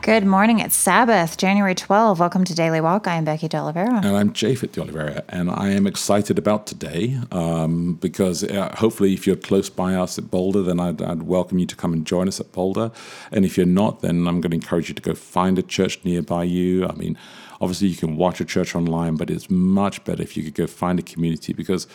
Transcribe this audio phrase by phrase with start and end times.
[0.00, 0.58] Good morning.
[0.58, 2.18] It's Sabbath, January 12.
[2.18, 3.06] Welcome to Daily Walk.
[3.06, 3.96] I am Becky De Oliveira.
[3.96, 9.12] And I'm Japhet De Oliveira, and I am excited about today um, because uh, hopefully,
[9.12, 12.06] if you're close by us at Boulder, then I'd, I'd, welcome you to come and
[12.06, 12.90] join us at Boulder.
[13.30, 16.02] And if you're not, then I'm going to encourage you to go find a church
[16.04, 16.86] nearby you.
[16.86, 17.18] I mean,
[17.60, 20.66] obviously, you can watch a church online, but it's much better if you could go
[20.66, 21.86] find a community because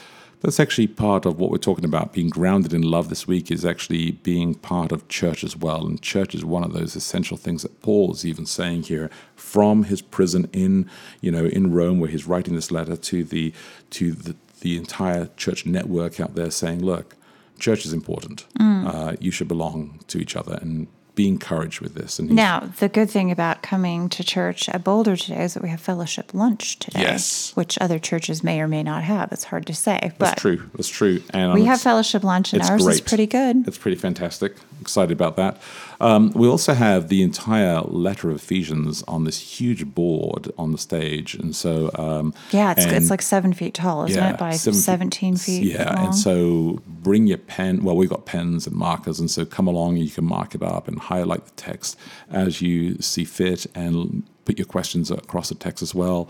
[0.41, 2.14] that's actually part of what we're talking about.
[2.14, 5.86] Being grounded in love this week is actually being part of church as well.
[5.86, 9.84] And church is one of those essential things that Paul is even saying here from
[9.84, 10.90] his prison in,
[11.21, 13.54] you know, in Rome, where he's writing this letter to the
[13.91, 17.16] to the, the entire church network out there, saying, "Look,
[17.57, 18.46] church is important.
[18.60, 18.88] Mm.
[18.88, 22.20] Uh, you should belong to each other and be encouraged with this.
[22.20, 25.70] And now, the good thing about coming to church at Boulder today is that we
[25.70, 27.01] have fellowship lunch today.
[27.01, 27.51] Yes.
[27.55, 29.32] Which other churches may or may not have.
[29.32, 30.12] It's hard to say.
[30.20, 30.70] But That's true.
[30.76, 31.21] That's true.
[31.32, 32.93] And we have fellowship lunch, and ours great.
[32.93, 33.68] is pretty good.
[33.68, 34.55] It's pretty fantastic.
[34.79, 35.60] Excited about that.
[35.99, 40.77] Um, we also have the entire letter of Ephesians on this huge board on the
[40.77, 44.38] stage, and so um, yeah, it's, it's like seven feet tall, isn't yeah, it?
[44.38, 45.63] By seventeen feet.
[45.63, 46.05] Yeah, long.
[46.05, 47.84] and so bring your pen.
[47.84, 50.62] Well, we've got pens and markers, and so come along and you can mark it
[50.62, 51.98] up and highlight the text
[52.44, 56.22] as you see fit, and put your questions across the text as well,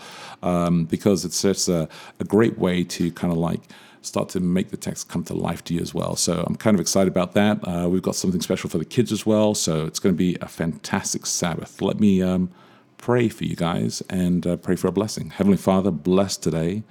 [0.42, 1.88] um, because it's just a,
[2.20, 3.62] a great way to kind of like
[4.02, 6.16] start to make the text come to life to you as well.
[6.16, 7.56] So I'm kind of excited about that.
[7.68, 9.54] Uh, we've got something special for the kids as well.
[9.54, 11.82] So it's going to be a fantastic Sabbath.
[11.82, 12.50] Let me um,
[12.98, 15.32] pray for you guys and uh, pray for a blessing.
[15.32, 16.84] Heavenly Father, bless today.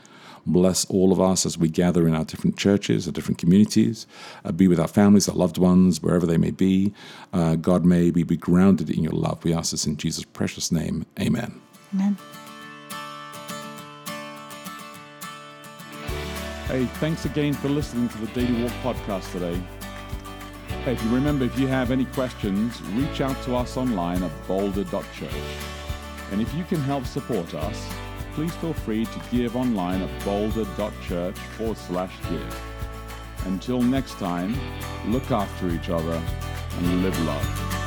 [0.47, 4.07] Bless all of us as we gather in our different churches, our different communities.
[4.45, 6.93] Uh, be with our families, our loved ones, wherever they may be.
[7.33, 9.45] Uh, God, may we be grounded in your love.
[9.45, 11.05] We ask this in Jesus' precious name.
[11.19, 11.61] Amen.
[11.95, 12.17] Amen.
[16.69, 19.61] Hey, thanks again for listening to the Daily Walk podcast today.
[20.85, 24.47] Hey, if you remember, if you have any questions, reach out to us online at
[24.47, 25.31] boulder.church.
[26.33, 27.89] And if you can help support us,
[28.37, 32.61] please feel free to give online at boulder.church forward slash give.
[33.47, 34.55] Until next time,
[35.07, 36.23] look after each other
[36.77, 37.86] and live love.